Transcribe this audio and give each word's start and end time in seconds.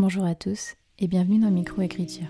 Bonjour 0.00 0.24
à 0.24 0.36
tous 0.36 0.76
et 1.00 1.08
bienvenue 1.08 1.40
dans 1.40 1.50
Microécriture. 1.50 2.28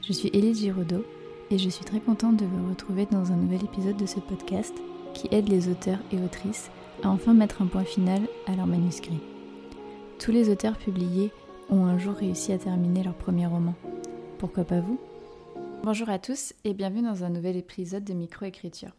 Je 0.00 0.14
suis 0.14 0.30
Élise 0.32 0.60
Giraudot 0.60 1.04
et 1.50 1.58
je 1.58 1.68
suis 1.68 1.84
très 1.84 2.00
contente 2.00 2.38
de 2.38 2.46
vous 2.46 2.70
retrouver 2.70 3.04
dans 3.04 3.32
un 3.32 3.36
nouvel 3.36 3.62
épisode 3.64 3.98
de 3.98 4.06
ce 4.06 4.18
podcast 4.18 4.72
qui 5.12 5.28
aide 5.30 5.50
les 5.50 5.68
auteurs 5.68 5.98
et 6.10 6.18
autrices 6.18 6.70
à 7.02 7.10
enfin 7.10 7.34
mettre 7.34 7.60
un 7.60 7.66
point 7.66 7.84
final 7.84 8.22
à 8.46 8.56
leur 8.56 8.66
manuscrit. 8.66 9.20
Tous 10.18 10.32
les 10.32 10.48
auteurs 10.48 10.78
publiés 10.78 11.32
ont 11.68 11.84
un 11.84 11.98
jour 11.98 12.14
réussi 12.14 12.54
à 12.54 12.58
terminer 12.58 13.04
leur 13.04 13.14
premier 13.14 13.44
roman. 13.44 13.74
Pourquoi 14.38 14.64
pas 14.64 14.80
vous? 14.80 14.98
Bonjour 15.82 16.08
à 16.08 16.18
tous 16.18 16.54
et 16.64 16.72
bienvenue 16.72 17.02
dans 17.02 17.24
un 17.24 17.28
nouvel 17.28 17.58
épisode 17.58 18.04
de 18.04 18.14
Microécriture. 18.14 18.96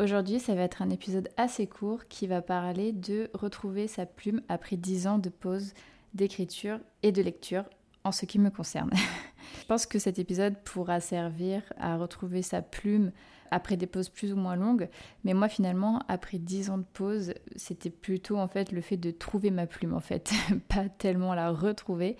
Aujourd'hui, 0.00 0.40
ça 0.40 0.54
va 0.54 0.62
être 0.62 0.80
un 0.80 0.88
épisode 0.88 1.28
assez 1.36 1.66
court 1.66 2.08
qui 2.08 2.26
va 2.26 2.40
parler 2.40 2.92
de 2.92 3.28
retrouver 3.34 3.86
sa 3.86 4.06
plume 4.06 4.40
après 4.48 4.76
10 4.76 5.06
ans 5.08 5.18
de 5.18 5.28
pause 5.28 5.74
d'écriture 6.14 6.78
et 7.02 7.12
de 7.12 7.22
lecture 7.22 7.64
en 8.04 8.12
ce 8.12 8.26
qui 8.26 8.38
me 8.38 8.50
concerne. 8.50 8.90
Je 9.60 9.66
pense 9.66 9.86
que 9.86 9.98
cet 9.98 10.18
épisode 10.18 10.56
pourra 10.64 11.00
servir 11.00 11.62
à 11.78 11.96
retrouver 11.96 12.42
sa 12.42 12.62
plume 12.62 13.12
après 13.54 13.76
des 13.76 13.86
pauses 13.86 14.08
plus 14.08 14.32
ou 14.32 14.36
moins 14.36 14.56
longues. 14.56 14.88
Mais 15.22 15.32
moi, 15.32 15.48
finalement, 15.48 16.02
après 16.08 16.38
dix 16.38 16.70
ans 16.70 16.78
de 16.78 16.84
pause, 16.92 17.34
c'était 17.54 17.90
plutôt 17.90 18.36
en 18.36 18.48
fait 18.48 18.72
le 18.72 18.80
fait 18.80 18.96
de 18.96 19.12
trouver 19.12 19.50
ma 19.50 19.66
plume, 19.66 19.94
en 19.94 20.00
fait, 20.00 20.32
pas 20.68 20.88
tellement 20.88 21.34
la 21.34 21.52
retrouver, 21.52 22.16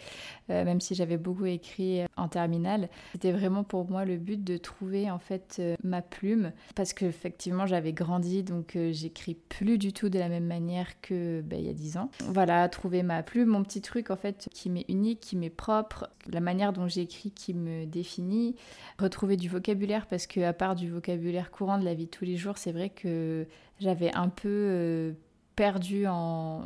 euh, 0.51 0.65
même 0.65 0.81
si 0.81 0.95
j'avais 0.95 1.17
beaucoup 1.17 1.47
écrit 1.47 2.03
en 2.17 2.29
terminale. 2.29 2.89
C'était 3.13 3.33
vraiment 3.33 3.65
pour 3.65 3.91
moi 3.91 4.05
le 4.05 4.17
but 4.17 4.43
de 4.45 4.57
trouver 4.57 5.11
en 5.11 5.19
fait 5.19 5.57
euh, 5.59 5.75
ma 5.83 6.03
plume, 6.03 6.53
parce 6.77 6.93
qu'effectivement, 6.93 7.67
j'avais 7.67 7.93
grandi, 7.93 8.45
donc 8.45 8.77
euh, 8.77 8.93
j'écris 8.93 9.35
plus 9.35 9.77
du 9.77 9.93
tout 9.93 10.09
de 10.09 10.21
la 10.21 10.29
même 10.29 10.47
manière 10.47 11.01
que 11.01 11.41
ben, 11.41 11.59
il 11.59 11.67
y 11.67 11.71
a 11.71 11.75
dix 11.75 11.97
ans. 11.97 12.11
Voilà, 12.29 12.69
trouver 12.69 13.03
ma 13.03 13.25
plume, 13.25 13.49
mon 13.49 13.65
petit 13.65 13.83
truc 13.83 14.11
en 14.11 14.17
fait 14.17 14.49
qui 14.53 14.71
m'est 14.71 14.87
unique, 14.89 15.19
qui 15.19 15.37
m'est 15.37 15.51
propre, 15.51 16.09
la 16.31 16.41
manière 16.41 16.73
dont 16.73 16.87
j'écris 16.87 17.33
qui 17.33 17.55
me 17.55 17.87
définit, 17.87 18.55
retrouver 19.01 19.37
du 19.37 19.49
vocabulaire, 19.49 20.07
parce 20.07 20.29
que 20.29 20.41
à 20.41 20.53
part 20.53 20.77
du 20.77 20.89
vocabulaire 20.89 21.24
l'air 21.31 21.51
courant 21.51 21.79
de 21.79 21.85
la 21.85 21.95
vie 21.95 22.07
de 22.07 22.11
tous 22.11 22.25
les 22.25 22.37
jours, 22.37 22.59
c'est 22.59 22.73
vrai 22.73 22.91
que 22.91 23.47
j'avais 23.81 24.13
un 24.15 24.29
peu 24.29 24.49
euh, 24.49 25.13
perdu 25.57 26.07
en 26.07 26.63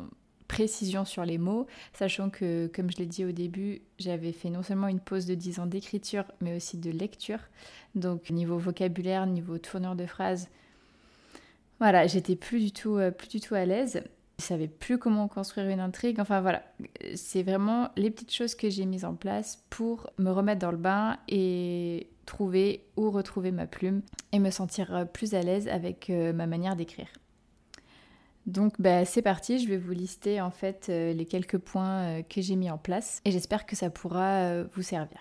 précision 0.48 1.04
sur 1.04 1.24
les 1.24 1.36
mots, 1.36 1.66
sachant 1.92 2.30
que, 2.30 2.70
comme 2.74 2.90
je 2.90 2.96
l'ai 2.96 3.06
dit 3.06 3.24
au 3.24 3.32
début, 3.32 3.82
j'avais 3.98 4.32
fait 4.32 4.48
non 4.48 4.62
seulement 4.62 4.88
une 4.88 5.00
pause 5.00 5.26
de 5.26 5.34
10 5.34 5.60
ans 5.60 5.66
d'écriture, 5.66 6.24
mais 6.40 6.56
aussi 6.56 6.78
de 6.78 6.90
lecture. 6.90 7.40
Donc 7.94 8.30
niveau 8.30 8.56
vocabulaire, 8.56 9.26
niveau 9.26 9.58
tournure 9.58 9.94
de 9.94 10.06
phrases, 10.06 10.48
voilà, 11.78 12.06
j'étais 12.06 12.34
plus 12.34 12.60
du 12.60 12.72
tout, 12.72 12.96
euh, 12.96 13.10
plus 13.10 13.28
du 13.28 13.40
tout 13.40 13.54
à 13.54 13.64
l'aise. 13.64 14.02
Je 14.38 14.44
savais 14.44 14.68
plus 14.68 14.98
comment 14.98 15.28
construire 15.28 15.68
une 15.68 15.80
intrigue. 15.80 16.20
Enfin 16.20 16.40
voilà, 16.40 16.62
c'est 17.14 17.42
vraiment 17.42 17.90
les 17.96 18.10
petites 18.10 18.32
choses 18.32 18.54
que 18.54 18.70
j'ai 18.70 18.86
mises 18.86 19.04
en 19.04 19.14
place 19.14 19.64
pour 19.70 20.10
me 20.18 20.30
remettre 20.30 20.60
dans 20.60 20.70
le 20.70 20.76
bain 20.76 21.18
et 21.28 22.08
trouver 22.28 22.84
ou 22.96 23.10
retrouver 23.10 23.50
ma 23.50 23.66
plume 23.66 24.02
et 24.32 24.38
me 24.38 24.50
sentir 24.50 24.94
euh, 24.94 25.04
plus 25.04 25.34
à 25.34 25.40
l'aise 25.40 25.66
avec 25.66 26.10
euh, 26.10 26.32
ma 26.32 26.46
manière 26.46 26.76
d'écrire. 26.76 27.08
Donc 28.46 28.74
bah, 28.78 29.04
c'est 29.04 29.22
parti, 29.22 29.58
je 29.58 29.68
vais 29.68 29.76
vous 29.76 29.92
lister 29.92 30.40
en 30.40 30.50
fait 30.50 30.86
euh, 30.88 31.12
les 31.12 31.24
quelques 31.24 31.58
points 31.58 32.22
que 32.22 32.40
j'ai 32.40 32.56
mis 32.56 32.70
en 32.70 32.78
place 32.78 33.20
et 33.24 33.30
j'espère 33.30 33.66
que 33.66 33.76
ça 33.76 33.90
pourra 33.90 34.62
vous 34.62 34.82
servir. 34.82 35.20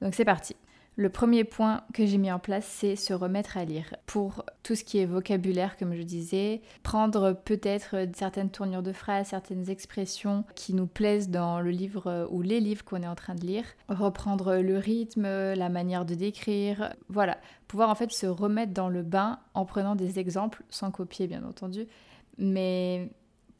Donc 0.00 0.14
c'est 0.14 0.24
parti. 0.24 0.54
Le 0.96 1.08
premier 1.08 1.42
point 1.42 1.82
que 1.92 2.06
j'ai 2.06 2.18
mis 2.18 2.30
en 2.30 2.38
place, 2.38 2.64
c'est 2.66 2.94
se 2.94 3.12
remettre 3.12 3.56
à 3.56 3.64
lire. 3.64 3.96
Pour 4.06 4.44
tout 4.62 4.76
ce 4.76 4.84
qui 4.84 4.98
est 4.98 5.06
vocabulaire, 5.06 5.76
comme 5.76 5.94
je 5.94 6.02
disais, 6.02 6.62
prendre 6.84 7.32
peut-être 7.32 8.06
certaines 8.14 8.50
tournures 8.50 8.82
de 8.82 8.92
phrases, 8.92 9.28
certaines 9.28 9.68
expressions 9.68 10.44
qui 10.54 10.72
nous 10.72 10.86
plaisent 10.86 11.30
dans 11.30 11.60
le 11.60 11.70
livre 11.70 12.28
ou 12.30 12.42
les 12.42 12.60
livres 12.60 12.84
qu'on 12.84 13.02
est 13.02 13.08
en 13.08 13.16
train 13.16 13.34
de 13.34 13.44
lire, 13.44 13.64
reprendre 13.88 14.58
le 14.58 14.78
rythme, 14.78 15.24
la 15.24 15.68
manière 15.68 16.04
de 16.04 16.14
décrire, 16.14 16.94
voilà, 17.08 17.38
pouvoir 17.66 17.90
en 17.90 17.96
fait 17.96 18.12
se 18.12 18.26
remettre 18.26 18.72
dans 18.72 18.88
le 18.88 19.02
bain 19.02 19.40
en 19.54 19.64
prenant 19.64 19.96
des 19.96 20.20
exemples, 20.20 20.62
sans 20.70 20.92
copier 20.92 21.26
bien 21.26 21.42
entendu, 21.42 21.88
mais 22.38 23.10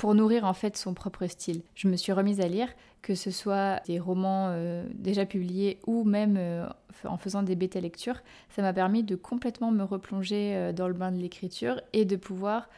pour 0.04 0.14
nourrir 0.14 0.44
en 0.44 0.52
fait 0.52 0.76
son 0.76 0.92
propre 0.92 1.26
style. 1.28 1.62
Je 1.74 1.88
me 1.88 1.96
suis 1.96 2.12
remise 2.12 2.42
à 2.42 2.46
lire, 2.46 2.68
que 3.00 3.14
ce 3.14 3.30
soit 3.30 3.80
des 3.86 3.98
romans 3.98 4.48
euh, 4.50 4.86
déjà 4.92 5.24
publiés 5.24 5.78
ou 5.86 6.04
même 6.04 6.36
euh, 6.36 6.68
en 7.04 7.16
faisant 7.16 7.42
des 7.42 7.56
bêta 7.56 7.80
lectures, 7.80 8.18
ça 8.50 8.60
m'a 8.60 8.74
permis 8.74 9.02
de 9.02 9.16
complètement 9.16 9.70
me 9.70 9.82
replonger 9.82 10.56
euh, 10.56 10.72
dans 10.74 10.88
le 10.88 10.92
bain 10.92 11.10
de 11.10 11.16
l'écriture 11.16 11.80
et 11.94 12.04
de 12.04 12.16
pouvoir 12.16 12.68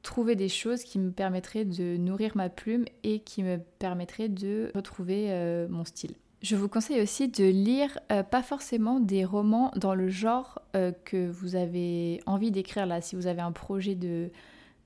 trouver 0.00 0.36
des 0.36 0.48
choses 0.48 0.82
qui 0.82 0.98
me 0.98 1.10
permettraient 1.10 1.66
de 1.66 1.98
nourrir 1.98 2.34
ma 2.34 2.48
plume 2.48 2.86
et 3.02 3.18
qui 3.18 3.42
me 3.42 3.58
permettraient 3.78 4.30
de 4.30 4.72
retrouver 4.74 5.66
mon 5.68 5.84
style. 5.84 6.14
Je 6.40 6.56
vous 6.56 6.70
conseille 6.70 7.02
aussi 7.02 7.28
de 7.28 7.44
lire 7.44 7.98
pas 8.08 8.42
forcément 8.42 9.00
des 9.00 9.26
romans 9.26 9.70
dans 9.76 9.94
le 9.94 10.08
genre 10.08 10.62
que 10.72 11.28
vous 11.28 11.56
avez 11.56 12.22
envie 12.24 12.50
d'écrire 12.50 12.86
là, 12.86 13.02
si 13.02 13.16
vous 13.16 13.26
avez 13.26 13.42
un 13.42 13.52
projet 13.52 13.94
de, 13.94 14.30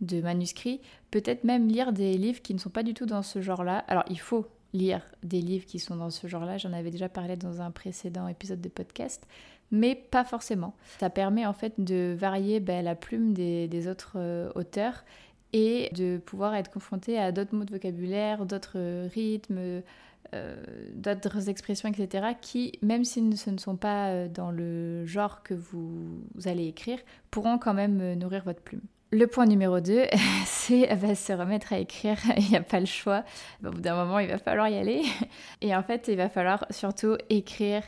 de 0.06 0.20
manuscrits, 0.20 0.80
peut-être 1.10 1.44
même 1.44 1.68
lire 1.68 1.92
des 1.92 2.16
livres 2.16 2.42
qui 2.42 2.54
ne 2.54 2.58
sont 2.58 2.70
pas 2.70 2.82
du 2.82 2.94
tout 2.94 3.06
dans 3.06 3.22
ce 3.22 3.40
genre-là. 3.40 3.78
Alors 3.88 4.04
il 4.10 4.18
faut 4.18 4.46
lire 4.74 5.00
des 5.22 5.40
livres 5.40 5.64
qui 5.64 5.78
sont 5.78 5.96
dans 5.96 6.10
ce 6.10 6.26
genre-là, 6.26 6.58
j'en 6.58 6.72
avais 6.72 6.90
déjà 6.90 7.08
parlé 7.08 7.36
dans 7.36 7.62
un 7.62 7.70
précédent 7.70 8.28
épisode 8.28 8.60
de 8.60 8.68
podcast, 8.68 9.26
mais 9.70 9.94
pas 9.94 10.24
forcément. 10.24 10.74
Ça 10.98 11.08
permet 11.10 11.46
en 11.46 11.52
fait 11.52 11.74
de 11.78 12.14
varier 12.18 12.60
ben, 12.60 12.84
la 12.84 12.94
plume 12.94 13.32
des, 13.32 13.88
autres 13.88 14.14
euh, 14.16 14.50
auteurs 14.54 15.04
et 15.52 15.88
de 15.94 16.18
pouvoir 16.18 16.54
être 16.56 16.70
confronté 16.70 17.18
à 17.18 17.32
d'autres 17.32 17.54
mots 17.54 17.64
de 17.64 17.70
vocabulaire, 17.70 18.44
d'autres 18.44 19.06
rythmes, 19.06 19.82
euh, 20.34 20.56
d'autres 20.94 21.48
expressions, 21.48 21.88
etc., 21.88 22.34
qui, 22.40 22.72
même 22.82 23.04
si 23.04 23.36
ce 23.36 23.50
ne 23.50 23.58
sont 23.58 23.76
pas 23.76 24.08
euh, 24.08 24.28
dans 24.28 24.50
le 24.50 25.06
genre 25.06 25.44
que 25.44 25.54
vous 25.54 26.24
allez 26.44 26.66
écrire, 26.66 26.98
pourront 27.30 27.58
quand 27.58 27.74
même 27.74 28.14
nourrir 28.14 28.42
votre 28.44 28.60
plume. 28.60 28.82
Le 29.14 29.28
point 29.28 29.46
numéro 29.46 29.78
2, 29.78 30.06
c'est 30.44 31.14
se 31.14 31.32
remettre 31.32 31.72
à 31.72 31.78
écrire. 31.78 32.16
Il 32.36 32.48
n'y 32.48 32.56
a 32.56 32.62
pas 32.62 32.80
le 32.80 32.86
choix. 32.86 33.22
Au 33.64 33.70
bout 33.70 33.80
d'un 33.80 33.94
moment, 33.94 34.18
il 34.18 34.26
va 34.26 34.38
falloir 34.38 34.68
y 34.68 34.76
aller. 34.76 35.02
Et 35.60 35.72
en 35.76 35.84
fait, 35.84 36.08
il 36.08 36.16
va 36.16 36.28
falloir 36.28 36.66
surtout 36.70 37.16
écrire 37.30 37.84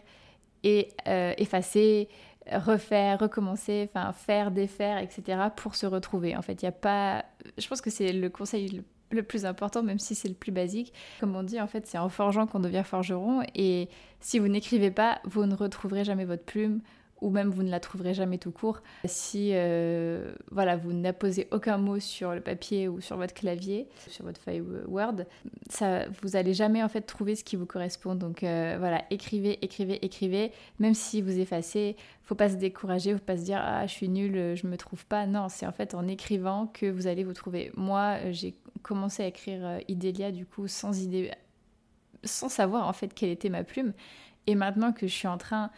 et 0.63 0.89
euh, 1.09 1.35
effacer, 1.37 2.09
refaire, 2.53 3.19
recommencer, 3.19 3.91
enfin 3.93 4.13
faire, 4.13 4.53
défaire, 4.53 4.99
etc. 4.99 5.49
pour 5.57 5.75
se 5.75 5.87
retrouver. 5.87 6.37
En 6.37 6.43
fait, 6.43 6.63
il 6.63 6.65
n'y 6.65 6.69
a 6.69 6.73
pas. 6.73 7.25
Je 7.59 7.67
pense 7.67 7.81
que 7.81 7.91
c'est 7.91 8.13
le 8.13 8.31
conseil 8.31 8.85
le 9.11 9.23
plus 9.25 9.47
important, 9.47 9.83
même 9.83 9.99
si 9.99 10.15
c'est 10.15 10.29
le 10.29 10.35
plus 10.35 10.53
basique. 10.53 10.93
Comme 11.19 11.35
on 11.35 11.43
dit, 11.43 11.61
en 11.61 11.67
fait, 11.67 11.89
c'est 11.89 11.99
en 11.99 12.09
forgeant 12.09 12.47
qu'on 12.47 12.61
devient 12.61 12.85
forgeron. 12.85 13.43
Et 13.57 13.89
si 14.21 14.39
vous 14.39 14.47
n'écrivez 14.47 14.93
pas, 14.93 15.19
vous 15.25 15.45
ne 15.45 15.57
retrouverez 15.57 16.05
jamais 16.05 16.25
votre 16.25 16.45
plume 16.45 16.83
ou 17.21 17.31
même 17.31 17.51
vous 17.51 17.63
ne 17.63 17.71
la 17.71 17.81
trouverez 17.81 18.15
jamais 18.15 18.39
tout 18.39 18.51
court. 18.51 18.83
Si 19.05 19.51
euh, 19.53 20.35
voilà, 20.51 20.77
vous 20.77 20.93
n'apposez 20.93 21.49
aucun 21.51 21.79
mot 21.79 21.99
sur 21.99 22.35
le 22.35 22.41
papier 22.41 22.89
ou 22.89 23.01
sur 23.01 23.17
votre 23.17 23.35
clavier, 23.35 23.89
sur 24.09 24.25
votre 24.25 24.41
feuille 24.41 24.63
Word, 24.87 25.25
ça, 25.71 26.09
vous 26.23 26.31
n'allez 26.31 26.55
jamais 26.55 26.83
en 26.83 26.89
fait 26.89 27.03
trouver 27.03 27.35
ce 27.35 27.45
qui 27.45 27.57
vous 27.57 27.67
correspond. 27.67 28.15
Donc 28.15 28.43
euh, 28.43 28.77
voilà, 28.79 29.05
écrivez, 29.11 29.59
écrivez, 29.65 30.05
écrivez. 30.05 30.53
Même 30.79 30.95
si 30.95 31.23
vous 31.23 31.39
effacez, 31.39 31.97
faut 32.23 32.35
pas 32.35 32.51
se 32.51 32.57
décourager, 32.57 33.15
faut 33.15 33.21
pas 33.21 33.37
se 33.37 33.45
dire 33.45 33.61
ah 33.63 33.87
je 33.87 33.93
suis 33.93 34.09
nulle, 34.09 34.55
je 34.55 34.67
me 34.67 34.77
trouve 34.77 35.07
pas. 35.07 35.27
Non, 35.27 35.49
c'est 35.49 35.67
en 35.67 35.73
fait 35.73 35.95
en 35.95 36.07
écrivant 36.07 36.67
que 36.67 36.87
vous 36.87 37.07
allez 37.07 37.25
vous 37.25 37.35
trouver. 37.35 37.73
Moi, 37.77 38.31
j'ai 38.31 38.55
commencé 38.83 39.23
à 39.23 39.27
écrire 39.27 39.65
euh, 39.65 39.79
Idélia 39.89 40.33
du 40.33 40.45
coup 40.45 40.69
sans 40.69 41.01
idée, 41.03 41.31
sans 42.25 42.49
savoir 42.49 42.87
en 42.87 42.93
fait 42.93 43.15
quelle 43.15 43.31
était 43.31 43.51
ma 43.51 43.65
plume. 43.65 43.95
Et 44.47 44.55
maintenant 44.55 44.93
que 44.93 45.07
je 45.07 45.13
suis 45.13 45.29
en 45.29 45.39
train 45.39 45.71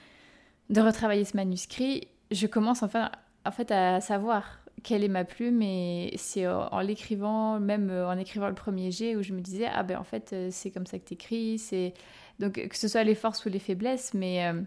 de 0.71 0.81
retravailler 0.81 1.25
ce 1.25 1.37
manuscrit, 1.37 2.09
je 2.31 2.47
commence 2.47 2.83
enfin 2.83 3.11
en 3.45 3.51
fait 3.51 3.71
à 3.71 4.01
savoir 4.01 4.61
quelle 4.83 5.03
est 5.05 5.09
ma 5.09 5.25
plume 5.25 5.63
et 5.63 6.13
c'est 6.17 6.47
en 6.47 6.81
l'écrivant, 6.81 7.59
même 7.59 7.91
en 7.91 8.17
écrivant 8.17 8.49
le 8.49 8.55
premier 8.55 8.91
jet 8.91 9.17
où 9.17 9.23
je 9.23 9.33
me 9.33 9.41
disais 9.41 9.67
ah 9.73 9.83
ben 9.83 9.99
en 9.99 10.05
fait 10.05 10.33
euh, 10.33 10.49
c'est 10.51 10.71
comme 10.71 10.87
ça 10.87 10.99
que 10.99 11.05
t'écris, 11.05 11.59
c'est 11.59 11.95
donc 12.39 12.55
que 12.55 12.77
ce 12.77 12.89
soit 12.89 13.05
les 13.05 13.15
forces 13.15 13.45
ou 13.45 13.49
les 13.49 13.59
faiblesses, 13.59 14.15
mais 14.15 14.47
euh, 14.47 14.61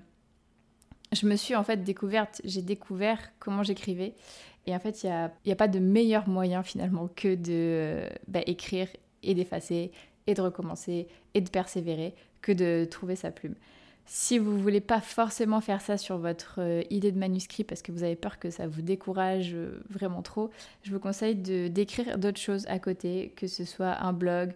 je 1.14 1.26
me 1.28 1.36
suis 1.36 1.56
en 1.56 1.64
fait 1.64 1.84
découverte, 1.84 2.42
j'ai 2.44 2.62
découvert 2.62 3.20
comment 3.40 3.64
j'écrivais 3.64 4.14
et 4.68 4.76
en 4.76 4.80
fait 4.80 5.04
il 5.04 5.08
n'y 5.08 5.12
a, 5.14 5.32
a, 5.50 5.56
pas 5.56 5.68
de 5.68 5.80
meilleur 5.80 6.28
moyen 6.28 6.64
finalement 6.64 7.08
que 7.16 7.36
de 7.36 7.52
euh, 7.52 8.10
bah, 8.28 8.42
écrire 8.46 8.88
et 9.24 9.34
d'effacer 9.34 9.92
et 10.28 10.34
de 10.34 10.42
recommencer 10.42 11.08
et 11.34 11.42
de 11.42 11.50
persévérer 11.50 12.14
que 12.42 12.52
de 12.52 12.86
trouver 12.90 13.16
sa 13.16 13.32
plume. 13.32 13.56
Si 14.06 14.38
vous 14.38 14.60
voulez 14.60 14.82
pas 14.82 15.00
forcément 15.00 15.62
faire 15.62 15.82
ça 15.82 15.98
sur 15.98 16.18
votre 16.18 16.56
euh, 16.60 16.84
idée 16.90 17.12
de 17.12 17.20
manuscrit 17.20 17.64
parce 17.64 17.82
que 17.82 17.92
vous 17.92 18.04
avez 18.04 18.16
peur 18.16 18.40
que 18.40 18.50
ça 18.50 18.68
vous 18.68 18.82
décourage 18.82 19.54
euh, 19.54 19.82
vraiment 19.90 20.22
trop, 20.22 20.50
je 20.84 20.92
vous 20.92 21.00
conseille 21.00 21.36
d'écrire 21.36 22.18
d'autres 22.18 22.40
choses 22.40 22.66
à 22.68 22.80
côté, 22.80 23.34
que 23.36 23.48
ce 23.48 23.64
soit 23.64 23.98
un 24.02 24.12
blog, 24.12 24.52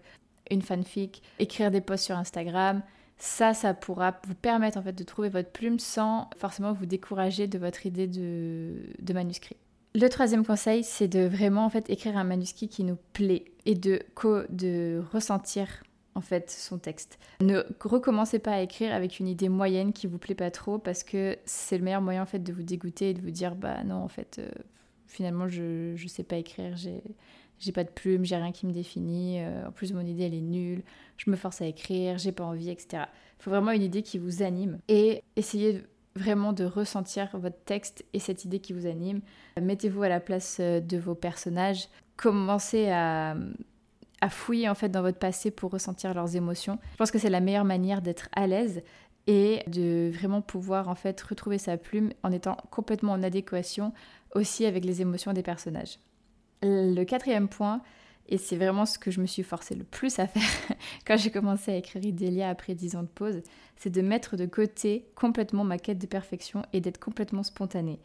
une 0.51 0.62
fanfic, 0.62 1.24
écrire 1.39 1.71
des 1.71 1.81
posts 1.81 2.06
sur 2.06 2.18
Instagram. 2.18 2.81
Ça, 3.18 3.53
ça 3.53 3.74
pourra 3.74 4.19
vous 4.27 4.36
permettre 4.36 4.77
en 4.77 4.81
fait 4.81 4.94
de 4.94 5.03
trouver 5.03 5.30
votre 5.30 5.50
plume 5.50 5.80
sans 5.80 6.30
forcément 6.38 6.74
vous 6.74 6.86
décourager 6.86 7.47
de 7.47 7.57
votre 7.57 7.86
idée 7.86 8.07
de, 8.07 8.74
de 9.00 9.13
manuscrit. 9.13 9.56
Le 9.94 10.09
troisième 10.09 10.45
conseil, 10.45 10.83
c'est 10.83 11.07
de 11.07 11.21
vraiment 11.21 11.65
en 11.65 11.69
fait 11.69 11.89
écrire 11.89 12.18
un 12.18 12.25
manuscrit 12.25 12.68
qui 12.68 12.83
nous 12.83 12.97
plaît 13.13 13.45
et 13.65 13.75
de, 13.75 14.01
de 14.50 15.01
ressentir 15.13 15.68
en 16.15 16.21
fait 16.21 16.50
son 16.50 16.77
texte. 16.77 17.19
Ne 17.41 17.63
recommencez 17.81 18.39
pas 18.39 18.53
à 18.53 18.62
écrire 18.62 18.94
avec 18.94 19.19
une 19.19 19.27
idée 19.27 19.50
moyenne 19.50 19.94
qui 19.94 20.07
vous 20.07 20.17
plaît 20.17 20.35
pas 20.35 20.50
trop 20.50 20.79
parce 20.79 21.03
que 21.03 21.38
c'est 21.45 21.77
le 21.77 21.83
meilleur 21.83 22.01
moyen 22.01 22.23
en 22.23 22.25
fait 22.25 22.39
de 22.39 22.53
vous 22.53 22.63
dégoûter 22.63 23.12
et 23.12 23.13
de 23.13 23.21
vous 23.21 23.31
dire 23.31 23.56
bah 23.56 23.83
non 23.83 23.95
en 23.95 24.07
fait 24.07 24.39
euh, 24.39 24.50
finalement 25.07 25.47
je 25.47 25.94
je 25.95 26.07
sais 26.07 26.23
pas 26.23 26.38
écrire, 26.38 26.75
j'ai 26.75 27.03
j'ai 27.59 27.71
pas 27.71 27.83
de 27.83 27.89
plume, 27.89 28.25
j'ai 28.25 28.35
rien 28.35 28.51
qui 28.51 28.65
me 28.65 28.73
définit, 28.73 29.39
euh, 29.39 29.67
en 29.67 29.71
plus 29.71 29.94
mon 29.94 30.06
idée 30.06 30.23
elle 30.23 30.33
est 30.33 30.41
nulle, 30.41 30.83
je 31.17 31.29
me 31.29 31.35
force 31.35 31.62
à 31.62 31.65
écrire, 31.65 32.18
j'ai 32.18 32.31
pas 32.31 32.44
envie, 32.44 32.69
etc. 32.69 33.03
Il 33.39 33.44
faut 33.44 33.50
vraiment 33.50 33.71
une 33.71 33.83
idée 33.83 34.01
qui 34.01 34.18
vous 34.18 34.41
anime 34.44 34.79
et 34.88 35.23
essayez 35.35 35.83
vraiment 36.15 36.53
de 36.53 36.63
ressentir 36.63 37.29
votre 37.38 37.61
texte 37.65 38.06
et 38.13 38.19
cette 38.19 38.45
idée 38.45 38.59
qui 38.59 38.71
vous 38.71 38.85
anime. 38.85 39.19
Mettez-vous 39.61 40.03
à 40.03 40.09
la 40.09 40.21
place 40.21 40.57
euh, 40.59 40.79
de 40.79 40.97
vos 40.97 41.15
personnages, 41.15 41.88
commencez 42.15 42.89
à, 42.89 43.35
à 44.25 44.30
fouiller 44.30 44.68
en 44.68 44.75
fait 44.75 44.89
dans 44.89 45.04
votre 45.04 45.19
passé 45.19 45.51
pour 45.51 45.69
ressentir 45.69 46.16
leurs 46.16 46.36
émotions. 46.36 46.80
Je 46.94 46.98
pense 46.98 47.12
que 47.12 47.19
c'est 47.19 47.30
la 47.30 47.42
meilleure 47.42 47.63
manière 47.63 48.01
d'être 48.01 48.27
à 48.36 48.48
l'aise 48.48 48.81
et 49.27 49.62
de 49.68 50.10
vraiment 50.12 50.42
pouvoir 50.42 50.89
en 50.89 50.95
fait 50.95 51.22
retrouver 51.22 51.60
sa 51.60 51.77
plume 51.77 52.12
en 52.24 52.31
étant 52.31 52.57
complètement 52.72 53.13
en 53.13 53.22
adéquation 53.22 53.94
aussi 54.33 54.66
avec 54.66 54.83
les 54.83 55.01
émotions 55.01 55.31
des 55.31 55.44
personnages. 55.44 56.00
Le 56.63 57.04
quatrième 57.04 57.48
point, 57.48 57.81
et 58.27 58.39
c'est 58.39 58.56
vraiment 58.56 58.88
ce 58.88 58.98
que 58.98 59.12
je 59.12 59.22
me 59.22 59.27
suis 59.27 59.44
forcée 59.44 59.75
le 59.75 59.83
plus 59.83 60.18
à 60.18 60.25
faire 60.25 60.42
quand 61.06 61.18
j'ai 61.18 61.30
commencé 61.30 61.71
à 61.71 61.75
écrire 61.75 62.04
Idélia 62.04 62.50
après 62.50 62.74
10 62.74 62.95
ans 62.95 63.04
de 63.04 63.07
pause, 63.07 63.44
c'est 63.78 63.92
de 63.92 64.01
mettre 64.01 64.38
de 64.38 64.48
côté 64.48 65.06
complètement 65.13 65.63
ma 65.63 65.78
quête 65.78 66.00
de 66.00 66.07
perfection 66.07 66.63
et 66.74 66.81
d'être 66.81 67.00
complètement 67.00 67.44
spontanée. 67.44 68.00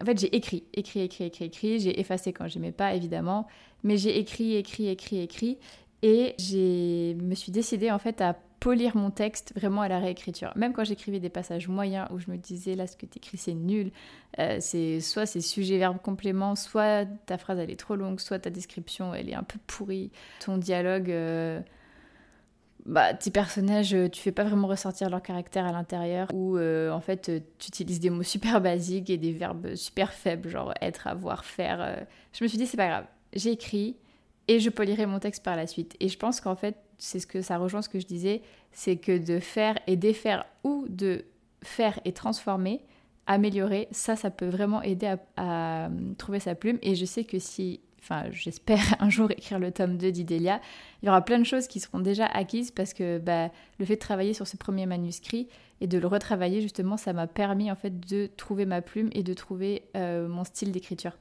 En 0.00 0.04
fait, 0.04 0.18
j'ai 0.18 0.34
écrit, 0.34 0.64
écrit, 0.74 1.00
écrit, 1.00 1.24
écrit, 1.24 1.44
écrit. 1.44 1.80
J'ai 1.80 1.98
effacé 2.00 2.32
quand 2.32 2.48
j'aimais 2.48 2.72
pas, 2.72 2.94
évidemment. 2.94 3.46
Mais 3.82 3.96
j'ai 3.96 4.18
écrit, 4.18 4.56
écrit, 4.56 4.88
écrit, 4.88 5.20
écrit. 5.20 5.58
Et 6.02 6.34
je 6.38 7.14
me 7.14 7.34
suis 7.34 7.52
décidée, 7.52 7.90
en 7.90 7.98
fait, 7.98 8.20
à 8.20 8.36
polir 8.60 8.94
mon 8.94 9.10
texte 9.10 9.52
vraiment 9.56 9.80
à 9.80 9.88
la 9.88 9.98
réécriture. 9.98 10.52
Même 10.54 10.74
quand 10.74 10.84
j'écrivais 10.84 11.18
des 11.18 11.30
passages 11.30 11.66
moyens 11.66 12.06
où 12.10 12.18
je 12.18 12.30
me 12.30 12.36
disais 12.36 12.74
là 12.74 12.86
ce 12.86 12.96
que 12.96 13.06
tu 13.06 13.16
écris 13.16 13.38
c'est 13.38 13.54
nul, 13.54 13.90
euh, 14.38 14.60
soit 15.00 15.24
c'est 15.26 15.40
sujet 15.40 15.78
verbe 15.78 15.96
complément, 16.00 16.54
soit 16.54 17.06
ta 17.24 17.38
phrase 17.38 17.58
elle 17.58 17.70
est 17.70 17.80
trop 17.80 17.96
longue, 17.96 18.20
soit 18.20 18.38
ta 18.38 18.50
description 18.50 19.14
elle 19.14 19.30
est 19.30 19.34
un 19.34 19.42
peu 19.42 19.58
pourrie, 19.66 20.12
ton 20.44 20.58
dialogue 20.58 21.10
euh, 21.10 21.60
bah, 22.90 23.14
tes 23.14 23.30
personnages, 23.30 23.96
tu 24.12 24.20
fais 24.20 24.32
pas 24.32 24.44
vraiment 24.44 24.68
ressortir 24.68 25.08
leur 25.08 25.22
caractère 25.22 25.64
à 25.64 25.72
l'intérieur, 25.72 26.28
ou 26.34 26.58
euh, 26.58 26.90
en 26.90 27.00
fait 27.00 27.30
tu 27.58 27.68
utilises 27.68 28.00
des 28.00 28.10
mots 28.10 28.22
super 28.22 28.60
basiques 28.60 29.10
et 29.10 29.16
des 29.16 29.32
verbes 29.32 29.74
super 29.74 30.12
faibles, 30.12 30.48
genre 30.48 30.74
être, 30.80 31.06
avoir, 31.06 31.44
faire. 31.44 32.06
Je 32.32 32.44
me 32.44 32.48
suis 32.48 32.58
dit, 32.58 32.66
c'est 32.66 32.76
pas 32.76 32.88
grave, 32.88 33.06
j'ai 33.32 33.52
écrit 33.52 33.96
et 34.48 34.58
je 34.58 34.68
polirai 34.68 35.06
mon 35.06 35.20
texte 35.20 35.44
par 35.44 35.56
la 35.56 35.68
suite. 35.68 35.96
Et 36.00 36.08
je 36.08 36.18
pense 36.18 36.40
qu'en 36.40 36.56
fait, 36.56 36.76
c'est 36.98 37.20
ce 37.20 37.26
que 37.26 37.40
ça 37.40 37.56
rejoint 37.56 37.82
ce 37.82 37.88
que 37.88 38.00
je 38.00 38.06
disais, 38.06 38.42
c'est 38.72 38.96
que 38.96 39.16
de 39.16 39.38
faire 39.38 39.78
et 39.86 39.96
défaire 39.96 40.44
ou 40.64 40.86
de 40.88 41.24
faire 41.62 42.00
et 42.04 42.12
transformer, 42.12 42.80
améliorer, 43.26 43.86
ça, 43.92 44.16
ça 44.16 44.30
peut 44.30 44.48
vraiment 44.48 44.82
aider 44.82 45.14
à, 45.36 45.88
trouver 46.18 46.40
sa 46.40 46.54
plume. 46.56 46.78
Et 46.82 46.96
je 46.96 47.04
sais 47.04 47.24
que 47.24 47.38
si, 47.38 47.80
enfin, 48.00 48.24
j'espère 48.30 48.80
un 49.00 49.10
jour 49.10 49.30
écrire 49.30 49.58
le 49.58 49.70
tome 49.70 49.96
2 49.96 50.10
d'Idélia, 50.10 50.60
il 51.02 51.06
y 51.06 51.08
aura 51.08 51.24
plein 51.24 51.38
de 51.38 51.44
choses 51.44 51.66
qui 51.66 51.80
seront 51.80 52.00
déjà 52.00 52.26
acquises 52.26 52.70
parce 52.70 52.94
que 52.94 53.18
bah, 53.18 53.50
le 53.78 53.84
fait 53.84 53.94
de 53.94 54.00
travailler 54.00 54.34
sur 54.34 54.46
ce 54.46 54.56
premier 54.56 54.86
manuscrit 54.86 55.48
et 55.80 55.86
de 55.86 55.98
le 55.98 56.06
retravailler, 56.06 56.60
justement, 56.60 56.96
ça 56.96 57.12
m'a 57.12 57.26
permis 57.26 57.70
en 57.70 57.76
fait 57.76 58.00
de 58.00 58.28
trouver 58.36 58.66
ma 58.66 58.82
plume 58.82 59.08
et 59.12 59.22
de 59.22 59.34
trouver 59.34 59.84
euh, 59.96 60.28
mon 60.28 60.44
style 60.44 60.72
d'écriture. 60.72 61.16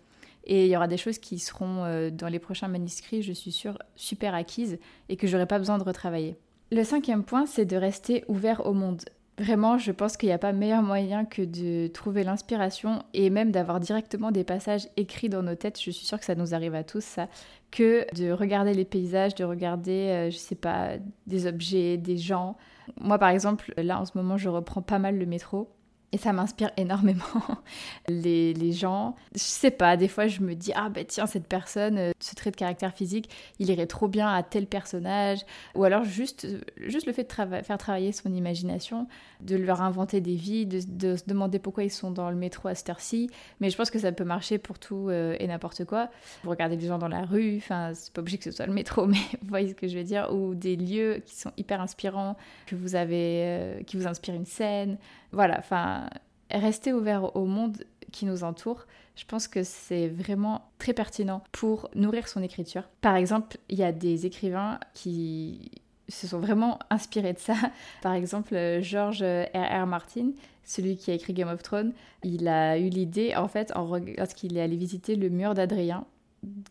Et 0.45 0.65
il 0.65 0.71
y 0.71 0.75
aura 0.75 0.87
des 0.87 0.97
choses 0.97 1.19
qui 1.19 1.37
seront 1.39 1.83
euh, 1.83 2.09
dans 2.09 2.27
les 2.27 2.39
prochains 2.39 2.67
manuscrits, 2.67 3.21
je 3.21 3.33
suis 3.33 3.51
sûre, 3.51 3.77
super 3.95 4.33
acquises 4.33 4.79
et 5.07 5.15
que 5.15 5.27
j'aurai 5.27 5.45
pas 5.45 5.59
besoin 5.59 5.77
de 5.77 5.83
retravailler. 5.83 6.37
Le 6.71 6.83
cinquième 6.83 7.23
point, 7.23 7.45
c'est 7.45 7.65
de 7.65 7.77
rester 7.77 8.23
ouvert 8.27 8.65
au 8.65 8.73
monde. 8.73 9.03
Vraiment, 9.39 9.77
je 9.77 9.93
pense 9.93 10.17
qu'il 10.17 10.27
n'y 10.27 10.33
a 10.33 10.37
pas 10.37 10.51
meilleur 10.51 10.81
moyen 10.81 11.23
que 11.23 11.41
de 11.41 11.87
trouver 11.87 12.25
l'inspiration 12.25 13.03
et 13.13 13.29
même 13.29 13.51
d'avoir 13.51 13.79
directement 13.79 14.31
des 14.31 14.43
passages 14.43 14.89
écrits 14.97 15.29
dans 15.29 15.41
nos 15.41 15.55
têtes. 15.55 15.79
Je 15.81 15.91
suis 15.91 16.05
sûre 16.05 16.19
que 16.19 16.25
ça 16.25 16.35
nous 16.35 16.53
arrive 16.53 16.75
à 16.75 16.83
tous, 16.83 17.05
ça, 17.05 17.29
que 17.71 18.05
de 18.15 18.33
regarder 18.33 18.73
les 18.73 18.83
paysages, 18.83 19.35
de 19.35 19.45
regarder, 19.45 20.09
euh, 20.09 20.29
je 20.29 20.35
sais 20.35 20.55
pas, 20.55 20.97
des 21.25 21.47
objets, 21.47 21.95
des 21.95 22.17
gens. 22.17 22.57
Moi, 22.99 23.17
par 23.17 23.29
exemple, 23.29 23.73
là 23.77 24.01
en 24.01 24.05
ce 24.05 24.11
moment, 24.15 24.35
je 24.35 24.49
reprends 24.49 24.81
pas 24.81 24.99
mal 24.99 25.17
le 25.17 25.25
métro 25.25 25.69
et 26.11 26.17
ça 26.17 26.33
m'inspire 26.33 26.71
énormément. 26.77 27.23
Les, 28.07 28.53
les, 28.53 28.71
gens, 28.71 29.15
je 29.33 29.39
sais 29.39 29.71
pas, 29.71 29.95
des 29.95 30.07
fois 30.07 30.27
je 30.27 30.41
me 30.41 30.55
dis, 30.55 30.71
ah 30.75 30.89
ben 30.89 31.05
tiens, 31.05 31.27
cette 31.27 31.47
personne, 31.47 31.97
euh, 31.97 32.11
ce 32.19 32.33
trait 32.33 32.51
de 32.51 32.55
caractère 32.55 32.93
physique, 32.93 33.29
il 33.59 33.69
irait 33.69 33.85
trop 33.85 34.07
bien 34.07 34.27
à 34.27 34.41
tel 34.41 34.65
personnage. 34.65 35.39
Ou 35.75 35.83
alors 35.83 36.03
juste, 36.03 36.47
juste 36.77 37.05
le 37.05 37.13
fait 37.13 37.23
de 37.23 37.61
faire 37.63 37.77
travailler 37.77 38.11
son 38.11 38.33
imagination, 38.33 39.07
de 39.41 39.55
leur 39.55 39.81
inventer 39.81 40.21
des 40.21 40.35
vies, 40.35 40.65
de, 40.65 40.79
de, 40.87 41.15
se 41.15 41.23
demander 41.27 41.59
pourquoi 41.59 41.83
ils 41.83 41.91
sont 41.91 42.11
dans 42.11 42.29
le 42.29 42.35
métro 42.35 42.67
à 42.67 42.75
cette 42.75 42.89
heure-ci. 42.89 43.29
Mais 43.59 43.69
je 43.69 43.77
pense 43.77 43.91
que 43.91 43.99
ça 43.99 44.11
peut 44.11 44.23
marcher 44.23 44.57
pour 44.57 44.79
tout 44.79 45.09
euh, 45.09 45.35
et 45.39 45.47
n'importe 45.47 45.85
quoi. 45.85 46.09
Vous 46.43 46.49
regardez 46.49 46.77
des 46.77 46.87
gens 46.87 46.97
dans 46.97 47.07
la 47.07 47.25
rue, 47.25 47.57
enfin, 47.57 47.91
c'est 47.93 48.11
pas 48.13 48.21
obligé 48.21 48.37
que 48.37 48.43
ce 48.45 48.51
soit 48.51 48.65
le 48.65 48.73
métro, 48.73 49.05
mais 49.07 49.17
vous 49.41 49.49
voyez 49.49 49.69
ce 49.69 49.75
que 49.75 49.87
je 49.87 49.97
veux 49.97 50.03
dire. 50.03 50.33
Ou 50.33 50.55
des 50.55 50.75
lieux 50.75 51.21
qui 51.25 51.35
sont 51.35 51.51
hyper 51.57 51.81
inspirants, 51.81 52.35
que 52.65 52.75
vous 52.75 52.95
avez, 52.95 53.43
euh, 53.45 53.83
qui 53.83 53.97
vous 53.97 54.07
inspirent 54.07 54.35
une 54.35 54.45
scène. 54.45 54.97
Voilà, 55.31 55.57
enfin, 55.59 56.09
rester 56.51 56.93
ouvert 56.93 57.35
au 57.35 57.45
monde 57.45 57.83
qui 58.11 58.25
nous 58.25 58.43
entoure, 58.43 58.85
je 59.15 59.25
pense 59.25 59.47
que 59.47 59.63
c'est 59.63 60.07
vraiment 60.07 60.69
très 60.79 60.93
pertinent 60.93 61.43
pour 61.51 61.89
nourrir 61.93 62.27
son 62.27 62.41
écriture. 62.41 62.83
Par 63.01 63.15
exemple, 63.15 63.57
il 63.69 63.77
y 63.77 63.83
a 63.83 63.91
des 63.91 64.25
écrivains 64.25 64.79
qui 64.93 65.71
se 66.07 66.25
sont 66.25 66.39
vraiment 66.39 66.79
inspirés 66.89 67.33
de 67.33 67.39
ça. 67.39 67.55
Par 68.01 68.13
exemple, 68.13 68.79
George 68.81 69.21
R.R. 69.21 69.85
Martin, 69.85 70.31
celui 70.63 70.97
qui 70.97 71.11
a 71.11 71.13
écrit 71.13 71.33
Game 71.33 71.49
of 71.49 71.61
Thrones, 71.61 71.93
il 72.23 72.47
a 72.47 72.77
eu 72.77 72.89
l'idée, 72.89 73.35
en 73.35 73.47
fait, 73.47 73.75
en, 73.75 73.99
lorsqu'il 74.17 74.57
est 74.57 74.61
allé 74.61 74.77
visiter 74.77 75.15
le 75.15 75.29
mur 75.29 75.53
d'Adrien, 75.53 76.05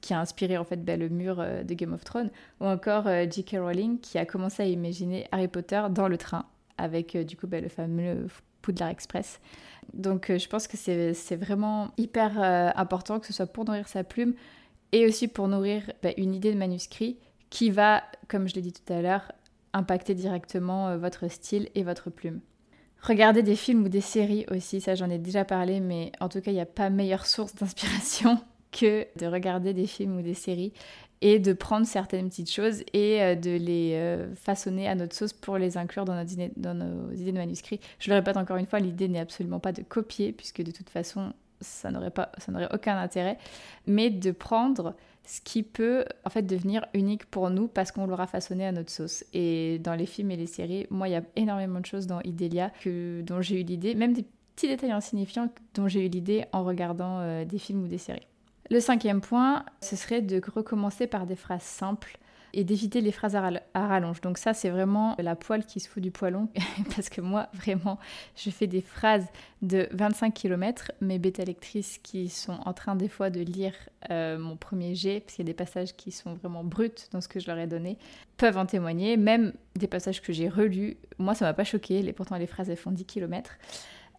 qui 0.01 0.15
a 0.15 0.21
inspiré 0.21 0.57
en 0.57 0.65
fait 0.65 0.83
ben, 0.83 0.99
le 0.99 1.11
mur 1.11 1.41
euh, 1.41 1.63
de 1.63 1.75
Game 1.75 1.93
of 1.93 2.03
Thrones, 2.03 2.31
ou 2.61 2.65
encore 2.65 3.07
euh, 3.07 3.27
J.K. 3.31 3.57
Rowling 3.61 4.01
qui 4.01 4.17
a 4.19 4.25
commencé 4.25 4.63
à 4.63 4.67
imaginer 4.67 5.29
Harry 5.31 5.49
Potter 5.49 5.83
dans 5.91 6.09
le 6.09 6.17
train 6.17 6.47
avec 6.79 7.15
euh, 7.15 7.25
du 7.25 7.37
coup 7.37 7.47
ben, 7.47 7.63
le 7.63 7.69
fameux 7.69 8.27
Poudlard 8.63 8.89
Express. 8.89 9.41
Donc 9.93 10.31
euh, 10.31 10.39
je 10.39 10.49
pense 10.49 10.67
que 10.67 10.77
c'est 10.77 11.37
vraiment 11.37 11.91
hyper 11.97 12.41
euh, 12.41 12.71
important 12.77 13.21
que 13.21 13.27
ce 13.27 13.33
soit 13.33 13.47
pour 13.47 13.65
nourrir 13.65 13.89
sa 13.89 14.05
plume 14.05 14.35
et 14.93 15.07
aussi 15.07 15.29
pour 15.29 15.49
nourrir 15.49 15.93
bah, 16.03 16.11
une 16.17 16.35
idée 16.35 16.53
de 16.53 16.59
manuscrit 16.59 17.19
qui 17.51 17.71
va, 17.71 18.03
comme 18.29 18.49
je 18.49 18.55
l'ai 18.55 18.63
dit 18.63 18.73
tout 18.73 18.93
à 18.93 19.01
l'heure, 19.01 19.33
impacter 19.73 20.15
directement 20.15 20.97
votre 20.97 21.29
style 21.29 21.69
et 21.75 21.83
votre 21.83 22.11
plume. 22.11 22.41
Regardez 23.01 23.43
des 23.43 23.57
films 23.57 23.85
ou 23.85 23.89
des 23.89 24.01
séries 24.01 24.45
aussi, 24.51 24.81
ça 24.81 24.95
j'en 24.95 25.09
ai 25.09 25.19
déjà 25.19 25.45
parlé, 25.45 25.81
mais 25.81 26.13
en 26.21 26.29
tout 26.29 26.41
cas 26.41 26.51
il 26.51 26.55
n'y 26.55 26.61
a 26.61 26.67
pas 26.67 26.91
meilleure 26.91 27.27
source 27.27 27.55
d'inspiration 27.55 28.39
que 28.71 29.07
de 29.19 29.27
regarder 29.27 29.73
des 29.73 29.87
films 29.87 30.19
ou 30.19 30.23
des 30.23 30.35
séries 30.35 30.73
et 31.21 31.39
de 31.39 31.53
prendre 31.53 31.87
certaines 31.87 32.29
petites 32.29 32.51
choses 32.51 32.83
et 32.93 33.23
euh, 33.23 33.35
de 33.35 33.51
les 33.51 33.93
euh, 33.95 34.35
façonner 34.35 34.89
à 34.89 34.95
notre 34.95 35.17
sauce 35.17 35.33
pour 35.33 35.59
les 35.59 35.77
inclure 35.77 36.05
dans 36.05 36.15
nos, 36.15 36.23
idées, 36.23 36.53
de 37.33 37.33
manuscrits. 37.33 37.81
Je 37.99 38.11
le 38.11 38.17
répète 38.17 38.37
encore 38.37 38.57
une 38.57 38.67
fois, 38.67 38.79
l'idée 38.79 39.09
n'est 39.09 39.19
absolument 39.19 39.59
pas 39.59 39.73
de 39.73 39.83
copier, 39.83 40.33
puisque 40.33 40.63
de 40.63 40.71
toute 40.71 40.91
façon, 40.91 41.33
ça 41.61 41.91
n'aurait 41.91 42.11
pas, 42.11 42.31
ça 42.39 42.53
n'aurait 42.53 42.73
aucun 42.73 42.97
intérêt, 42.97 43.39
mais 43.87 44.11
de 44.11 44.31
prendre 44.31 44.95
ce 45.25 45.41
qui 45.43 45.63
peut 45.63 46.05
en 46.25 46.31
fait 46.31 46.43
devenir 46.43 46.87
unique 46.95 47.27
pour 47.27 47.51
nous 47.51 47.69
parce 47.69 47.93
qu'on 47.93 48.07
l'aura 48.07 48.27
façonné 48.27 48.65
à 48.65 48.73
notre 48.73 48.91
sauce. 48.91 49.25
Et 49.35 49.79
dans 49.81 49.95
les 49.95 50.07
films 50.07 50.31
et 50.31 50.37
les 50.37 50.47
séries, 50.47 50.87
moi, 50.91 51.09
il 51.09 51.13
y 51.13 51.17
a 51.17 51.23
énormément 51.37 51.81
de 51.81 51.87
choses 51.87 52.07
dans 52.07 52.21
Idélia 52.21 52.71
que, 52.81 53.21
dont 53.23 53.43
j'ai 53.43 53.61
eu 53.61 53.65
l'idée, 53.65 53.95
même 53.95 54.15
des 54.15 54.25
petits 54.55 54.69
détails 54.69 54.93
insignifiants 54.93 55.49
dont 55.75 55.87
j'ai 55.87 56.07
eu 56.07 56.09
l'idée 56.09 56.45
en 56.53 56.65
regardant 56.65 57.19
euh, 57.21 57.45
des 57.45 57.59
films 57.59 57.85
ou 57.85 57.89
des 57.89 57.99
séries. 57.99 58.27
Le 58.71 58.81
cinquième 58.81 59.21
point, 59.21 59.65
ce 59.81 59.97
serait 59.97 60.21
de 60.21 60.41
recommencer 60.55 61.07
par 61.07 61.27
des 61.27 61.37
phrases 61.37 61.63
simples 61.63 62.19
et 62.55 62.65
d'éviter 62.65 63.01
les 63.01 63.13
phrases 63.13 63.37
à, 63.37 63.51
rallonge. 63.75 64.21
Donc 64.21 64.39
ça, 64.39 64.55
c'est 64.55 64.71
vraiment 64.71 65.15
la 65.19 65.37
poêle 65.37 65.65
qui 65.65 65.81
se 65.81 65.89
fout 65.89 66.03
du 66.03 66.11
poêlon, 66.11 66.49
parce 66.97 67.09
que 67.09 67.21
moi, 67.21 67.49
vraiment, 67.53 67.99
je 68.37 68.51
fais 68.51 68.67
des 68.67 68.81
phrases 68.81 69.27
de 69.63 69.89
25 69.93 70.33
km. 70.35 70.93
Mes 71.01 71.19
bêta 71.19 71.45
lectrices 71.45 71.99
qui 71.99 72.29
sont 72.29 72.59
en 72.65 72.73
train 72.73 72.95
des 72.95 73.09
fois 73.09 73.31
de 73.31 73.41
lire 73.41 73.75
euh, 74.11 74.39
mon 74.39 74.57
premier 74.57 74.95
jet, 74.95 75.21
parce 75.21 75.37
qu'il 75.37 75.45
y 75.45 75.49
a 75.49 75.53
des 75.53 75.57
passages 75.57 75.95
qui 75.97 76.11
sont 76.11 76.35
vraiment 76.35 76.65
bruts 76.65 76.91
dans 77.13 77.21
ce 77.21 77.29
que 77.29 77.41
je 77.41 77.47
leur 77.47 77.59
ai 77.59 77.67
donné, 77.67 77.99
peuvent 78.37 78.59
en 78.59 78.67
témoigner. 78.67 79.17
Même 79.17 79.53
des 79.77 79.87
passages 79.87 80.21
que 80.23 80.33
j'ai 80.33 80.49
relus, 80.49 80.97
moi, 81.19 81.35
ça 81.35 81.45
m'a 81.45 81.55
pas 81.55 81.65
choqué. 81.65 82.13
Pourtant, 82.13 82.37
les 82.37 82.47
phrases, 82.47 82.71
elles 82.71 82.77
font 82.77 82.93
10 82.93 83.05
km. 83.05 83.57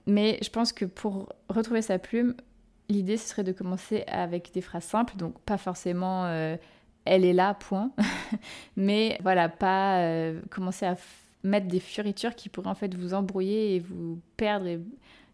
Mais 0.05 0.39
je 0.41 0.49
pense 0.49 0.71
que 0.71 0.85
pour 0.85 1.33
retrouver 1.49 1.81
sa 1.81 1.99
plume, 1.99 2.35
l'idée, 2.89 3.17
ce 3.17 3.29
serait 3.29 3.43
de 3.43 3.51
commencer 3.51 4.03
avec 4.07 4.51
des 4.53 4.61
phrases 4.61 4.83
simples, 4.83 5.15
donc 5.15 5.39
pas 5.41 5.57
forcément 5.57 6.25
euh, 6.25 6.57
elle 7.05 7.23
est 7.23 7.33
là, 7.33 7.53
point. 7.53 7.91
Mais 8.75 9.17
voilà, 9.21 9.47
pas 9.47 9.99
euh, 10.01 10.41
commencer 10.49 10.85
à 10.85 10.97
mettre 11.43 11.67
des 11.67 11.79
fioritures 11.79 12.35
qui 12.35 12.49
pourraient 12.49 12.69
en 12.69 12.75
fait 12.75 12.93
vous 12.95 13.13
embrouiller 13.13 13.75
et 13.75 13.79
vous 13.79 14.19
perdre 14.35 14.67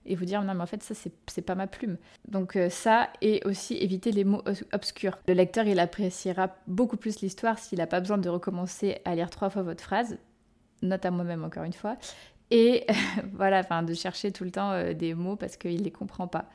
et 0.08 0.16
vous 0.16 0.26
dire 0.26 0.44
non 0.44 0.54
mais 0.54 0.62
en 0.62 0.68
fait 0.68 0.84
ça 0.84 0.94
c'est 0.94 1.42
pas 1.42 1.56
ma 1.56 1.66
plume. 1.66 1.98
Donc 2.28 2.56
euh, 2.56 2.70
ça 2.70 3.10
et 3.24 3.42
aussi 3.44 3.76
éviter 3.78 4.12
les 4.12 4.24
mots 4.24 4.44
obscurs. 4.72 5.18
Le 5.28 5.34
lecteur 5.34 5.66
il 5.66 5.80
appréciera 5.80 6.56
beaucoup 6.68 6.96
plus 6.96 7.22
l'histoire 7.22 7.58
s'il 7.58 7.80
n'a 7.80 7.88
pas 7.88 8.02
besoin 8.02 8.20
de 8.20 8.30
recommencer 8.30 9.00
à 9.04 9.16
lire 9.16 9.32
trois 9.32 9.50
fois 9.50 9.64
votre 9.64 9.84
phrase, 9.84 10.20
note 10.84 11.04
à 11.04 11.10
moi-même 11.10 11.44
encore 11.44 11.64
une 11.64 11.74
fois, 11.74 11.98
et 12.52 12.86
voilà, 13.34 13.62
enfin 13.62 13.82
de 13.82 13.96
chercher 13.96 14.32
tout 14.32 14.44
le 14.44 14.52
temps 14.52 14.94
des 14.94 15.16
mots 15.16 15.38
parce 15.38 15.58
qu'il 15.58 15.82
les 15.82 15.92
comprend 15.92 16.28
pas. 16.28 16.46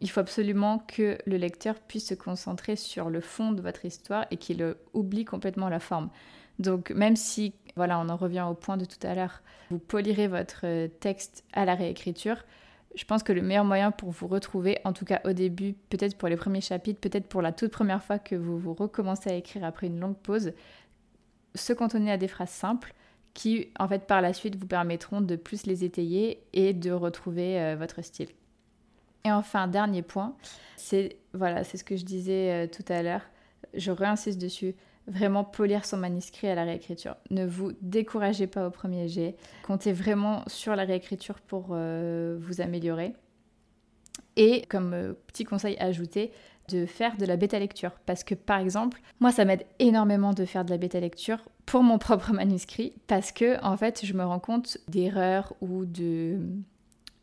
Il 0.00 0.10
faut 0.10 0.20
absolument 0.20 0.78
que 0.78 1.18
le 1.26 1.36
lecteur 1.36 1.78
puisse 1.78 2.08
se 2.08 2.14
concentrer 2.14 2.76
sur 2.76 3.10
le 3.10 3.20
fond 3.20 3.52
de 3.52 3.60
votre 3.60 3.84
histoire 3.84 4.26
et 4.30 4.36
qu'il 4.36 4.74
oublie 4.94 5.24
complètement 5.24 5.68
la 5.68 5.80
forme. 5.80 6.10
Donc 6.58 6.90
même 6.90 7.16
si, 7.16 7.54
voilà, 7.76 7.98
on 7.98 8.08
en 8.08 8.16
revient 8.16 8.46
au 8.48 8.54
point 8.54 8.76
de 8.76 8.84
tout 8.84 9.06
à 9.06 9.14
l'heure, 9.14 9.42
vous 9.70 9.78
polirez 9.78 10.26
votre 10.26 10.88
texte 11.00 11.44
à 11.52 11.64
la 11.64 11.74
réécriture, 11.74 12.44
je 12.94 13.04
pense 13.04 13.22
que 13.22 13.32
le 13.32 13.42
meilleur 13.42 13.64
moyen 13.64 13.92
pour 13.92 14.10
vous 14.10 14.26
retrouver, 14.26 14.78
en 14.84 14.92
tout 14.92 15.04
cas 15.04 15.20
au 15.24 15.32
début, 15.32 15.74
peut-être 15.90 16.16
pour 16.16 16.28
les 16.28 16.36
premiers 16.36 16.60
chapitres, 16.60 17.00
peut-être 17.00 17.28
pour 17.28 17.42
la 17.42 17.52
toute 17.52 17.70
première 17.70 18.02
fois 18.02 18.18
que 18.18 18.34
vous 18.34 18.58
vous 18.58 18.74
recommencez 18.74 19.30
à 19.30 19.34
écrire 19.34 19.64
après 19.64 19.86
une 19.86 20.00
longue 20.00 20.16
pause, 20.16 20.52
se 21.54 21.72
cantonner 21.72 22.10
à 22.10 22.16
des 22.16 22.28
phrases 22.28 22.50
simples 22.50 22.94
qui, 23.32 23.68
en 23.78 23.86
fait, 23.86 24.06
par 24.06 24.20
la 24.20 24.32
suite, 24.32 24.56
vous 24.56 24.66
permettront 24.66 25.20
de 25.20 25.36
plus 25.36 25.66
les 25.66 25.84
étayer 25.84 26.42
et 26.52 26.72
de 26.72 26.90
retrouver 26.90 27.60
euh, 27.60 27.76
votre 27.76 28.02
style. 28.02 28.28
Et 29.24 29.32
enfin, 29.32 29.68
dernier 29.68 30.02
point, 30.02 30.34
c'est 30.76 31.16
voilà, 31.34 31.64
c'est 31.64 31.76
ce 31.76 31.84
que 31.84 31.96
je 31.96 32.04
disais 32.04 32.50
euh, 32.50 32.66
tout 32.66 32.84
à 32.90 33.02
l'heure. 33.02 33.22
Je 33.74 33.90
réinsiste 33.90 34.40
dessus 34.40 34.74
vraiment 35.06 35.44
polir 35.44 35.84
son 35.84 35.96
manuscrit 35.96 36.48
à 36.48 36.54
la 36.54 36.64
réécriture. 36.64 37.16
Ne 37.30 37.46
vous 37.46 37.72
découragez 37.80 38.46
pas 38.46 38.66
au 38.66 38.70
premier 38.70 39.08
jet. 39.08 39.36
Comptez 39.64 39.92
vraiment 39.92 40.42
sur 40.46 40.76
la 40.76 40.84
réécriture 40.84 41.40
pour 41.40 41.68
euh, 41.72 42.38
vous 42.40 42.60
améliorer. 42.60 43.14
Et 44.36 44.62
comme 44.68 44.94
euh, 44.94 45.12
petit 45.26 45.44
conseil 45.44 45.76
ajouté, 45.78 46.32
de 46.68 46.86
faire 46.86 47.16
de 47.16 47.26
la 47.26 47.36
bêta 47.36 47.58
lecture. 47.58 47.92
Parce 48.06 48.22
que 48.22 48.34
par 48.34 48.60
exemple, 48.60 49.00
moi 49.18 49.32
ça 49.32 49.44
m'aide 49.44 49.66
énormément 49.80 50.32
de 50.32 50.44
faire 50.44 50.64
de 50.64 50.70
la 50.70 50.76
bêta 50.76 51.00
lecture 51.00 51.38
pour 51.66 51.82
mon 51.82 51.98
propre 51.98 52.32
manuscrit. 52.32 52.92
Parce 53.06 53.32
que 53.32 53.62
en 53.64 53.76
fait, 53.76 54.04
je 54.04 54.14
me 54.14 54.24
rends 54.24 54.38
compte 54.38 54.78
d'erreurs 54.88 55.54
ou 55.60 55.84
de, 55.84 56.38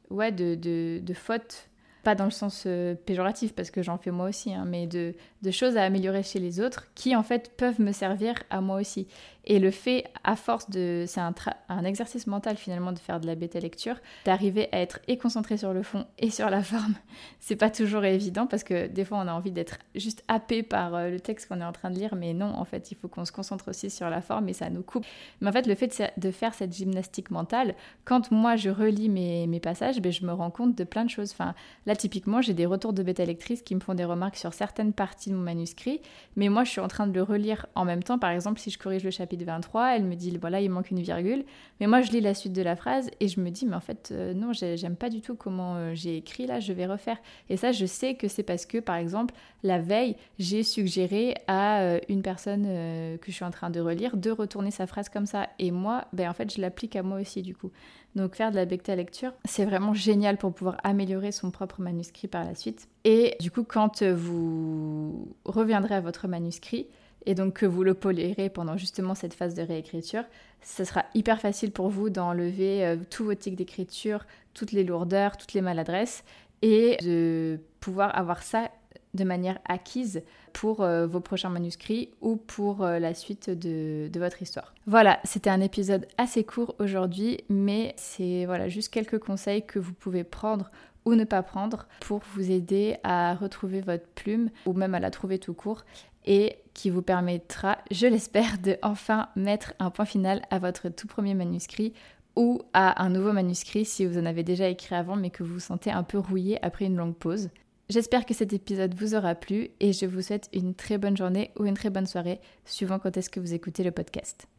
ouais, 0.10 0.32
de, 0.32 0.56
de, 0.56 1.00
de 1.02 1.14
fautes 1.14 1.70
pas 2.08 2.16
dans 2.16 2.24
le 2.24 2.32
sens 2.32 2.64
euh, 2.68 2.96
péjoratif 2.96 3.54
parce 3.54 3.70
que 3.70 3.84
j'en 3.84 3.98
fais 3.98 4.12
moi 4.12 4.30
aussi, 4.30 4.54
hein, 4.54 4.64
mais 4.66 4.88
de, 4.88 5.14
de, 5.42 5.52
choses 5.52 5.78
à 5.78 5.84
améliorer 5.84 6.24
chez 6.24 6.40
les 6.40 6.60
autres 6.60 6.88
qui 6.96 7.16
en 7.16 7.24
fait 7.24 7.56
peuvent 7.58 7.82
me 7.82 7.92
servir 7.92 8.36
à 8.50 8.62
moi 8.62 8.80
aussi. 8.80 9.08
Et 9.50 9.60
le 9.60 9.72
fait, 9.72 10.04
à 10.26 10.36
force 10.36 10.70
de. 10.70 11.06
C'est 11.08 11.22
un, 11.22 11.34
un, 11.70 11.86
exercice 11.86 12.28
mental 12.28 12.58
finalement 12.58 12.92
de 12.92 13.00
faire 13.00 13.22
de 13.22 13.28
la 13.28 13.36
bêta 13.36 13.62
lecture, 13.62 13.96
d'arriver 14.26 14.68
à 14.74 14.82
être 14.82 15.00
et 15.08 15.18
concentré 15.18 15.56
sur 15.56 15.72
le 15.74 15.84
fond 15.84 16.06
et 16.20 16.30
sur 16.32 16.50
la 16.50 16.62
forme. 16.64 16.96
C'est 17.40 17.56
pas 17.56 17.70
toujours 17.70 18.04
évident 18.04 18.46
parce 18.46 18.66
que 18.66 18.88
des 18.88 19.06
fois 19.06 19.20
on 19.20 19.28
a 19.28 19.32
envie 19.32 19.54
d'être 19.54 19.78
juste 19.96 20.22
happé 20.28 20.64
par 20.64 20.96
euh, 20.96 21.10
le 21.10 21.22
texte 21.22 21.48
qu'on 21.48 21.62
est 21.62 21.66
en 21.66 21.72
train 21.72 21.92
de 21.92 21.98
lire, 21.98 22.14
mais 22.16 22.34
non, 22.34 22.48
en 22.48 22.66
fait, 22.66 22.92
il 22.92 22.96
faut 22.96 23.08
qu'on 23.08 23.24
se 23.24 23.32
concentre 23.32 23.70
aussi 23.70 23.90
sur 23.90 24.10
la 24.10 24.22
forme 24.22 24.50
et 24.50 24.54
ça 24.54 24.70
nous 24.70 24.84
coupe. 24.84 25.06
Mais 25.40 25.48
en 25.48 25.54
fait, 25.54 25.66
le 25.66 25.76
fait 25.76 26.14
de, 26.18 26.32
faire 26.32 26.54
cette 26.54 26.76
gymnastique 26.76 27.32
mentale, 27.32 27.76
quand 28.04 28.32
moi 28.32 28.58
je 28.58 28.70
relis 28.70 29.08
mes, 29.08 29.48
mes 29.48 29.62
passages, 29.62 30.02
ben, 30.02 30.12
je 30.12 30.26
me 30.26 30.34
rends 30.34 30.52
compte 30.52 30.76
de 30.76 30.84
plein 30.84 31.06
de 31.06 31.10
choses. 31.10 31.32
Enfin, 31.32 31.56
là, 31.86 31.96
typiquement, 31.96 32.42
j'ai 32.42 32.54
des 32.54 32.66
retours 32.66 32.92
de 32.92 33.02
bêta 33.02 33.24
lectrices 33.24 33.62
qui 33.62 33.76
me 33.76 33.80
font 33.80 33.94
des 33.94 34.04
remarques 34.04 34.36
sur 34.36 34.54
certaines 34.54 34.92
parties 34.92 35.27
de 35.30 35.36
mon 35.36 35.44
manuscrit, 35.44 36.02
mais 36.36 36.50
moi 36.50 36.64
je 36.64 36.72
suis 36.72 36.82
en 36.82 36.88
train 36.88 37.08
de 37.08 37.14
le 37.14 37.24
relire 37.24 37.66
en 37.76 37.86
même 37.86 38.04
temps. 38.04 38.20
Par 38.20 38.32
exemple, 38.32 38.60
si 38.60 38.70
je 38.70 38.78
corrige 38.78 39.04
le 39.04 39.12
chapitre 39.12 39.46
23, 39.46 39.96
elle 39.96 40.04
me 40.04 40.16
dit 40.16 40.38
voilà, 40.38 40.62
il 40.62 40.70
manque 40.70 40.92
une 40.92 41.02
virgule. 41.02 41.44
Mais 41.80 41.88
moi, 41.88 42.02
je 42.02 42.12
lis 42.12 42.22
la 42.22 42.34
suite 42.34 42.54
de 42.54 42.62
la 42.62 42.76
phrase 42.76 43.10
et 43.20 43.28
je 43.28 43.40
me 43.40 43.50
dis 43.50 43.66
mais 43.66 43.76
en 43.76 43.82
fait, 43.82 44.10
euh, 44.12 44.34
non, 44.34 44.52
j'aime 44.54 44.96
pas 44.96 45.10
du 45.10 45.22
tout 45.22 45.36
comment 45.36 45.76
euh, 45.76 45.92
j'ai 45.94 46.18
écrit 46.18 46.48
là, 46.48 46.60
je 46.60 46.74
vais 46.74 46.86
refaire. 46.86 47.18
Et 47.50 47.58
ça, 47.58 47.72
je 47.72 47.86
sais 47.86 48.16
que 48.16 48.28
c'est 48.28 48.44
parce 48.44 48.66
que, 48.66 48.80
par 48.80 48.96
exemple, 48.96 49.34
la 49.64 49.80
veille, 49.80 50.16
j'ai 50.40 50.64
suggéré 50.64 51.36
à 51.48 51.82
euh, 51.82 52.00
une 52.10 52.22
personne 52.22 52.64
que 52.64 53.28
je 53.28 53.32
suis 53.32 53.46
en 53.46 53.52
train 53.52 53.70
de 53.70 53.80
relire 53.80 54.18
de 54.18 54.32
retourner 54.32 54.72
sa 54.72 54.88
phrase 54.88 55.10
comme 55.10 55.26
ça. 55.26 55.50
Et 55.60 55.72
moi, 55.72 56.06
ben, 56.14 56.30
en 56.30 56.34
fait, 56.34 56.54
je 56.54 56.62
l'applique 56.62 56.96
à 56.96 57.04
moi 57.04 57.20
aussi 57.20 57.42
du 57.42 57.56
coup. 57.56 57.72
Donc 58.16 58.36
faire 58.36 58.50
de 58.50 58.56
la 58.56 58.66
bêta 58.66 58.96
lecture, 58.96 59.32
c'est 59.46 59.66
vraiment 59.66 59.94
génial 59.94 60.38
pour 60.38 60.52
pouvoir 60.52 60.78
améliorer 60.84 61.32
son 61.32 61.52
propre 61.52 61.82
manuscrit 61.82 62.28
par 62.28 62.44
la 62.44 62.56
suite. 62.56 62.88
Et 63.04 63.36
du 63.40 63.52
coup, 63.52 63.64
quand 63.64 64.02
vous 64.02 65.17
reviendrez 65.46 65.96
à 65.96 66.02
votre 66.02 66.28
manuscrit, 66.28 66.88
et 67.26 67.36
donc 67.36 67.54
que 67.54 67.66
vous 67.66 67.84
le 67.84 67.94
polirez 67.94 68.50
pendant 68.50 68.78
justement 68.78 69.14
cette 69.14 69.34
phase 69.34 69.54
de 69.54 69.62
réécriture, 69.62 70.24
ce 70.62 70.84
sera 70.84 71.06
hyper 71.14 71.40
facile 71.42 71.72
pour 71.72 71.90
vous 71.90 72.10
d'enlever 72.10 72.86
euh, 72.86 72.98
tout 73.10 73.26
votre 73.26 73.42
tic 73.42 73.56
d'écriture, 73.56 74.26
toutes 74.54 74.72
les 74.72 74.84
lourdeurs, 74.84 75.38
toutes 75.38 75.54
les 75.54 75.62
maladresses 75.62 76.24
et 76.62 76.98
de 77.04 77.60
pouvoir 77.80 78.18
avoir 78.18 78.42
ça 78.42 78.72
de 79.14 79.24
manière 79.24 79.60
acquise 79.68 80.22
pour 80.54 80.82
euh, 80.82 81.06
vos 81.08 81.20
prochains 81.20 81.50
manuscrits 81.50 82.10
ou 82.22 82.36
pour 82.36 82.84
euh, 82.84 83.00
la 83.00 83.14
suite 83.14 83.50
de, 83.50 84.10
de, 84.12 84.20
votre 84.20 84.42
histoire. 84.42 84.74
Voilà, 84.86 85.20
c'était 85.24 85.50
un 85.50 85.62
épisode 85.62 86.08
assez 86.18 86.44
court 86.44 86.76
aujourd'hui, 86.80 87.42
mais 87.50 87.94
c'est 87.98 88.46
voilà 88.46 88.70
juste 88.70 88.90
quelques 88.94 89.20
conseils 89.20 89.66
que 89.66 89.80
vous 89.80 89.94
pouvez 89.94 90.24
prendre 90.24 90.72
ou 91.08 91.16
ne 91.16 91.24
pas 91.24 91.42
prendre 91.42 91.88
pour 92.02 92.22
vous 92.34 92.52
aider 92.52 92.98
à 93.04 93.34
retrouver 93.34 93.80
votre 93.80 94.06
plume 94.08 94.50
ou 94.66 94.74
même 94.74 94.94
à 94.94 95.00
la 95.00 95.10
trouver 95.10 95.40
tout 95.40 95.54
court 95.54 95.86
et 96.26 96.58
qui 96.74 96.90
vous 96.90 97.02
permettra, 97.02 97.78
je 97.90 98.08
l'espère, 98.08 98.58
de 98.58 98.78
enfin 98.84 99.30
mettre 99.38 99.74
un 99.80 99.90
point 99.90 100.04
final 100.04 100.42
à 100.52 100.60
votre 100.60 100.90
tout 100.90 101.08
premier 101.08 101.34
manuscrit 101.34 101.94
ou 102.36 102.62
à 102.74 103.02
un 103.02 103.10
nouveau 103.10 103.32
manuscrit 103.32 103.86
si 103.86 104.06
vous 104.06 104.18
en 104.18 104.26
avez 104.26 104.44
déjà 104.44 104.68
écrit 104.68 104.96
avant 104.96 105.16
mais 105.16 105.30
que 105.30 105.44
vous 105.44 105.54
vous 105.54 105.60
sentez 105.62 105.92
un 105.92 106.04
peu 106.04 106.18
rouillé 106.18 106.64
après 106.64 106.86
une 106.86 106.98
longue 106.98 107.16
pause. 107.16 107.50
J'espère 107.90 108.26
que 108.26 108.34
cet 108.34 108.52
épisode 108.52 108.94
vous 108.94 109.16
aura 109.16 109.34
plu 109.34 109.70
et 109.80 109.94
je 109.94 110.06
vous 110.06 110.22
souhaite 110.22 110.50
une 110.52 110.76
très 110.76 110.98
bonne 110.98 111.16
journée 111.16 111.52
ou 111.58 111.64
une 111.64 111.74
très 111.74 111.90
bonne 111.90 112.06
soirée, 112.06 112.42
suivant 112.66 113.00
quand 113.00 113.16
est-ce 113.16 113.30
que 113.30 113.40
vous 113.40 113.54
écoutez 113.54 113.86
le 113.86 113.92
podcast. 113.92 114.50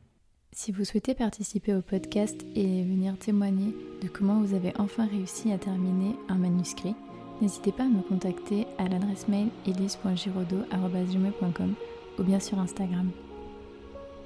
Si 0.52 0.73
vous 0.73 0.85
souhaitez 0.85 1.14
participer 1.14 1.75
au 1.75 1.83
podcast 1.83 2.40
et 2.57 2.83
venir 2.83 3.17
témoigner 3.19 3.75
de 4.02 4.09
comment 4.09 4.40
vous 4.40 4.55
avez 4.55 4.73
enfin 4.78 5.07
réussi 5.07 5.52
à 5.52 5.59
terminer 5.59 6.17
un 6.28 6.37
manuscrit, 6.37 6.95
n'hésitez 7.40 7.73
pas 7.73 7.85
à 7.85 7.88
me 7.88 8.02
contacter 8.02 8.67
à 8.78 8.88
l'adresse 8.88 9.28
mail 9.28 9.49
elise.giraudot.com 9.67 11.75
ou 12.19 12.23
bien 12.23 12.40
sur 12.40 12.59
Instagram. 12.59 13.11